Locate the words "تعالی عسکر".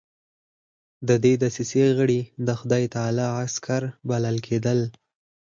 2.95-3.81